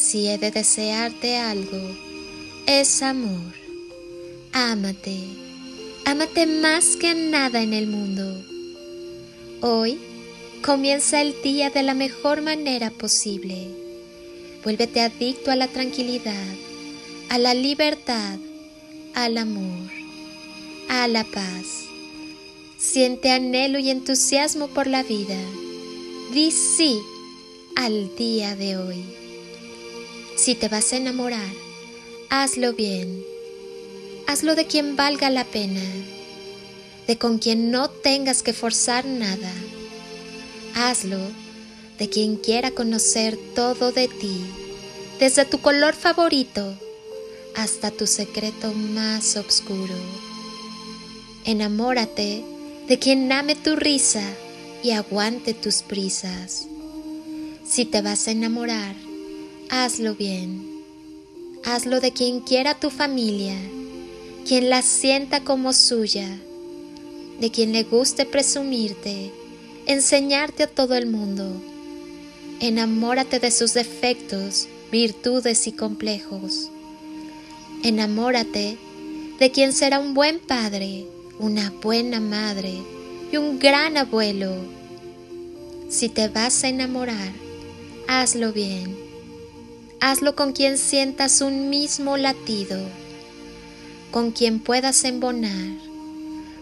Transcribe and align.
Si 0.00 0.28
he 0.28 0.38
de 0.38 0.50
desearte 0.50 1.36
algo, 1.36 1.78
es 2.66 3.02
amor. 3.02 3.52
Ámate, 4.50 5.18
ámate 6.06 6.46
más 6.46 6.96
que 6.96 7.14
nada 7.14 7.60
en 7.60 7.74
el 7.74 7.86
mundo. 7.86 8.42
Hoy 9.60 9.98
comienza 10.64 11.20
el 11.20 11.34
día 11.42 11.68
de 11.68 11.82
la 11.82 11.92
mejor 11.92 12.40
manera 12.40 12.90
posible. 12.90 13.68
Vuélvete 14.64 15.02
adicto 15.02 15.50
a 15.50 15.56
la 15.56 15.68
tranquilidad, 15.68 16.48
a 17.28 17.36
la 17.36 17.52
libertad, 17.52 18.38
al 19.14 19.36
amor, 19.36 19.90
a 20.88 21.08
la 21.08 21.24
paz. 21.24 21.84
Siente 22.78 23.30
anhelo 23.30 23.78
y 23.78 23.90
entusiasmo 23.90 24.68
por 24.68 24.86
la 24.86 25.02
vida. 25.02 25.38
Di 26.32 26.50
sí 26.50 26.98
al 27.76 28.16
día 28.16 28.56
de 28.56 28.78
hoy. 28.78 29.19
Si 30.42 30.54
te 30.54 30.68
vas 30.68 30.94
a 30.94 30.96
enamorar, 30.96 31.52
hazlo 32.30 32.72
bien. 32.72 33.22
Hazlo 34.26 34.54
de 34.54 34.64
quien 34.64 34.96
valga 34.96 35.28
la 35.28 35.44
pena, 35.44 35.82
de 37.06 37.18
con 37.18 37.36
quien 37.36 37.70
no 37.70 37.90
tengas 37.90 38.42
que 38.42 38.54
forzar 38.54 39.04
nada. 39.04 39.52
Hazlo 40.74 41.18
de 41.98 42.08
quien 42.08 42.36
quiera 42.36 42.70
conocer 42.70 43.38
todo 43.54 43.92
de 43.92 44.08
ti, 44.08 44.40
desde 45.18 45.44
tu 45.44 45.60
color 45.60 45.92
favorito 45.92 46.74
hasta 47.54 47.90
tu 47.90 48.06
secreto 48.06 48.72
más 48.72 49.36
oscuro. 49.36 49.94
Enamórate 51.44 52.42
de 52.88 52.98
quien 52.98 53.30
ame 53.30 53.56
tu 53.56 53.76
risa 53.76 54.24
y 54.82 54.92
aguante 54.92 55.52
tus 55.52 55.82
prisas. 55.82 56.66
Si 57.62 57.84
te 57.84 58.00
vas 58.00 58.26
a 58.26 58.30
enamorar, 58.30 59.09
hazlo 59.70 60.16
bien. 60.16 60.68
Hazlo 61.64 62.00
de 62.00 62.12
quien 62.12 62.40
quiera 62.40 62.74
tu 62.74 62.90
familia, 62.90 63.54
quien 64.46 64.68
la 64.68 64.82
sienta 64.82 65.44
como 65.44 65.72
suya, 65.72 66.26
de 67.40 67.50
quien 67.50 67.72
le 67.72 67.84
guste 67.84 68.26
presumirte, 68.26 69.30
enseñarte 69.86 70.64
a 70.64 70.66
todo 70.66 70.96
el 70.96 71.06
mundo. 71.06 71.52
Enamórate 72.58 73.38
de 73.38 73.52
sus 73.52 73.72
defectos, 73.74 74.66
virtudes 74.90 75.66
y 75.68 75.72
complejos. 75.72 76.68
Enamórate 77.84 78.76
de 79.38 79.50
quien 79.52 79.72
será 79.72 80.00
un 80.00 80.14
buen 80.14 80.40
padre, 80.40 81.06
una 81.38 81.70
buena 81.80 82.18
madre 82.18 82.74
y 83.30 83.36
un 83.36 83.60
gran 83.60 83.96
abuelo. 83.96 84.52
Si 85.88 86.08
te 86.08 86.28
vas 86.28 86.64
a 86.64 86.68
enamorar, 86.68 87.32
hazlo 88.08 88.52
bien 88.52 89.09
Hazlo 90.02 90.34
con 90.34 90.52
quien 90.52 90.78
sientas 90.78 91.42
un 91.42 91.68
mismo 91.68 92.16
latido, 92.16 92.80
con 94.10 94.30
quien 94.30 94.58
puedas 94.58 95.04
embonar, 95.04 95.76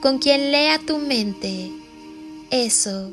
con 0.00 0.20
quien 0.20 0.52
lea 0.52 0.78
tu 0.78 0.98
mente. 0.98 1.72
Eso, 2.52 3.10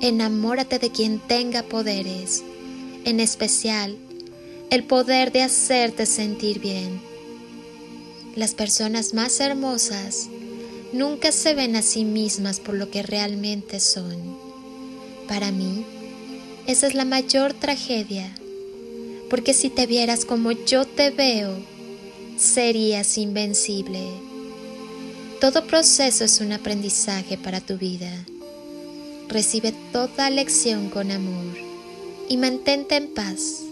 enamórate 0.00 0.78
de 0.78 0.92
quien 0.92 1.18
tenga 1.18 1.64
poderes, 1.64 2.44
en 3.04 3.18
especial 3.18 3.96
el 4.70 4.84
poder 4.84 5.32
de 5.32 5.42
hacerte 5.42 6.06
sentir 6.06 6.60
bien. 6.60 7.00
Las 8.36 8.54
personas 8.54 9.12
más 9.12 9.40
hermosas 9.40 10.28
nunca 10.92 11.32
se 11.32 11.54
ven 11.54 11.74
a 11.74 11.82
sí 11.82 12.04
mismas 12.04 12.60
por 12.60 12.76
lo 12.76 12.92
que 12.92 13.02
realmente 13.02 13.80
son. 13.80 14.38
Para 15.26 15.50
mí, 15.50 15.84
esa 16.68 16.86
es 16.86 16.94
la 16.94 17.04
mayor 17.04 17.54
tragedia 17.54 18.32
porque 19.28 19.54
si 19.54 19.70
te 19.70 19.86
vieras 19.86 20.24
como 20.24 20.52
yo 20.52 20.84
te 20.84 21.10
veo, 21.10 21.54
serías 22.36 23.18
invencible. 23.18 24.00
Todo 25.40 25.66
proceso 25.66 26.24
es 26.24 26.40
un 26.40 26.52
aprendizaje 26.52 27.38
para 27.38 27.60
tu 27.60 27.78
vida. 27.78 28.12
Recibe 29.28 29.72
toda 29.92 30.30
lección 30.30 30.90
con 30.90 31.10
amor 31.10 31.56
y 32.28 32.36
mantente 32.36 32.96
en 32.96 33.08
paz. 33.08 33.62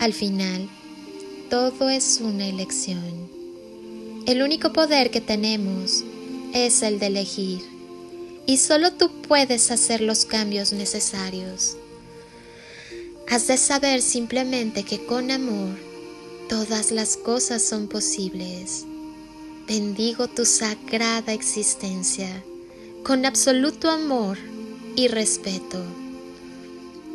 Al 0.00 0.12
final, 0.12 0.68
todo 1.50 1.88
es 1.88 2.20
una 2.22 2.46
elección. 2.46 3.28
El 4.26 4.42
único 4.42 4.72
poder 4.72 5.10
que 5.10 5.20
tenemos 5.20 6.04
es 6.52 6.82
el 6.82 6.98
de 6.98 7.06
elegir 7.06 7.60
y 8.46 8.56
solo 8.56 8.92
tú 8.92 9.10
puedes 9.22 9.70
hacer 9.70 10.00
los 10.00 10.24
cambios 10.24 10.72
necesarios. 10.72 11.76
Has 13.30 13.46
de 13.46 13.58
saber 13.58 14.00
simplemente 14.00 14.84
que 14.84 15.04
con 15.04 15.30
amor 15.30 15.76
todas 16.48 16.90
las 16.90 17.18
cosas 17.18 17.62
son 17.62 17.86
posibles. 17.86 18.86
Bendigo 19.66 20.28
tu 20.28 20.46
sagrada 20.46 21.34
existencia 21.34 22.42
con 23.04 23.26
absoluto 23.26 23.90
amor 23.90 24.38
y 24.96 25.08
respeto. 25.08 25.84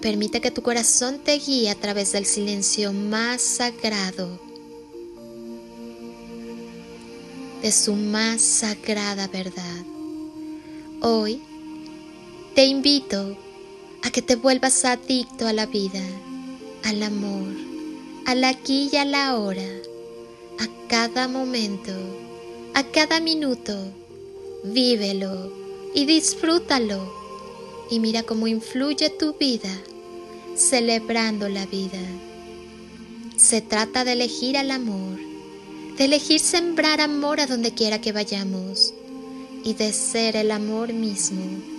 Permite 0.04 0.40
que 0.40 0.52
tu 0.52 0.62
corazón 0.62 1.18
te 1.18 1.40
guíe 1.40 1.72
a 1.72 1.76
través 1.76 2.12
del 2.12 2.26
silencio 2.26 2.94
más 2.94 3.42
sagrado 3.42 4.40
de 7.64 7.72
su 7.72 7.96
más 7.96 8.42
sagrada 8.42 9.28
verdad. 9.30 9.84
Hoy 11.02 11.42
te 12.54 12.66
invito 12.66 13.38
a 14.04 14.12
que 14.12 14.22
te 14.22 14.36
vuelvas 14.36 14.84
adicto 14.84 15.48
a 15.48 15.54
la 15.54 15.66
vida, 15.66 16.02
al 16.84 17.02
amor, 17.04 17.54
al 18.26 18.44
aquí 18.44 18.90
y 18.92 18.98
a 18.98 19.06
la 19.06 19.30
ahora, 19.30 19.66
a 20.60 20.88
cada 20.90 21.28
momento, 21.28 21.94
a 22.74 22.84
cada 22.84 23.20
minuto. 23.22 23.74
Vívelo 24.66 25.52
y 25.94 26.06
disfrútalo 26.06 27.14
y 27.90 28.00
mira 28.00 28.24
cómo 28.24 28.48
influye 28.48 29.10
tu 29.10 29.34
vida, 29.34 29.72
celebrando 30.56 31.48
la 31.48 31.66
vida. 31.66 32.00
Se 33.38 33.62
trata 33.62 34.04
de 34.04 34.14
elegir 34.14 34.58
al 34.58 34.72
amor, 34.72 35.18
de 35.98 36.06
elegir 36.06 36.40
sembrar 36.42 37.00
amor 37.00 37.40
a 37.40 37.48
donde 37.48 37.74
quiera 37.74 38.02
que 38.02 38.12
vayamos 38.12 38.94
y 39.64 39.74
de 39.74 39.94
ser 39.94 40.36
el 40.36 40.52
amor 40.52 40.92
mismo 40.92 41.74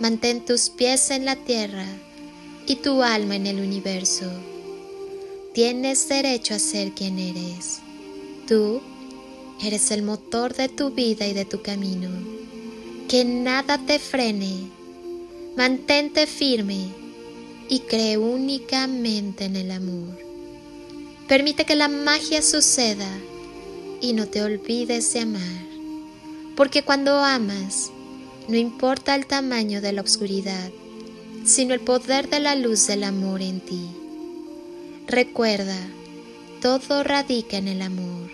Mantén 0.00 0.42
tus 0.46 0.70
pies 0.70 1.10
en 1.10 1.26
la 1.26 1.36
tierra 1.36 1.84
y 2.66 2.76
tu 2.76 3.02
alma 3.02 3.36
en 3.36 3.46
el 3.46 3.60
universo. 3.60 4.24
tienes 5.52 6.08
derecho 6.08 6.54
a 6.54 6.58
ser 6.58 6.92
quien 6.92 7.18
eres. 7.18 7.80
Tú 8.48 8.80
eres 9.62 9.90
el 9.90 10.02
motor 10.02 10.54
de 10.54 10.70
tu 10.70 10.90
vida 10.90 11.26
y 11.26 11.34
de 11.34 11.44
tu 11.44 11.60
camino. 11.60 12.08
Que 13.08 13.26
nada 13.26 13.76
te 13.76 13.98
frene. 13.98 14.70
Mantente 15.56 16.26
firme 16.26 16.86
y 17.68 17.80
cree 17.80 18.16
únicamente 18.16 19.44
en 19.44 19.56
el 19.56 19.70
amor. 19.70 20.18
Permite 21.28 21.66
que 21.66 21.74
la 21.74 21.88
magia 21.88 22.40
suceda 22.40 23.10
y 24.00 24.14
no 24.14 24.28
te 24.28 24.42
olvides 24.42 25.12
de 25.12 25.20
amar. 25.20 25.66
Porque 26.56 26.84
cuando 26.84 27.18
amas, 27.18 27.90
no 28.50 28.56
importa 28.56 29.14
el 29.14 29.26
tamaño 29.26 29.80
de 29.80 29.92
la 29.92 30.02
oscuridad, 30.02 30.70
sino 31.44 31.72
el 31.72 31.80
poder 31.80 32.28
de 32.28 32.40
la 32.40 32.56
luz 32.56 32.88
del 32.88 33.04
amor 33.04 33.42
en 33.42 33.60
ti. 33.60 33.86
Recuerda, 35.06 35.78
todo 36.60 37.04
radica 37.04 37.58
en 37.58 37.68
el 37.68 37.80
amor. 37.80 38.32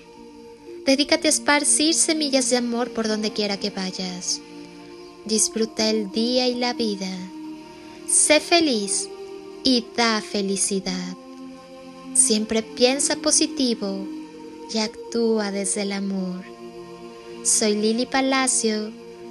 Dedícate 0.86 1.28
a 1.28 1.30
esparcir 1.30 1.92
semillas 1.92 2.48
de 2.48 2.56
amor 2.56 2.92
por 2.92 3.08
donde 3.08 3.32
quiera 3.32 3.58
que 3.58 3.68
vayas. 3.68 4.40
Disfruta 5.26 5.90
el 5.90 6.10
día 6.12 6.48
y 6.48 6.54
la 6.54 6.72
vida. 6.72 7.10
Sé 8.08 8.40
feliz 8.40 9.10
y 9.64 9.84
da 9.96 10.22
felicidad. 10.22 11.14
Siempre 12.14 12.62
piensa 12.62 13.16
positivo 13.16 14.06
y 14.72 14.78
actúa 14.78 15.50
desde 15.50 15.82
el 15.82 15.92
amor. 15.92 16.42
Soy 17.44 17.74
Lili 17.74 18.06
Palacio 18.06 18.90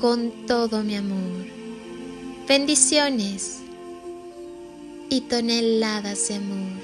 con 0.00 0.46
todo 0.46 0.82
mi 0.82 0.96
amor. 0.96 1.44
Bendiciones 2.48 3.58
y 5.10 5.20
toneladas 5.22 6.28
de 6.28 6.36
amor. 6.36 6.80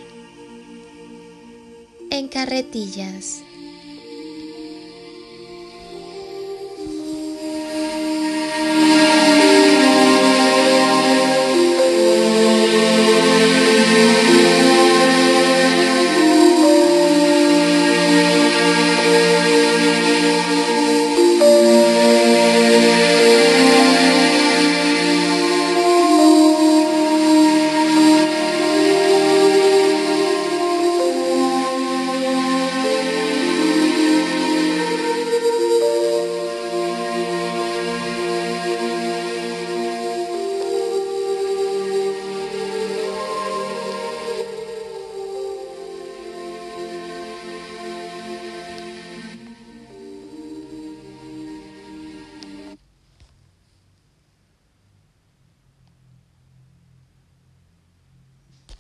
En 2.11 2.29
carretillas. 2.29 3.43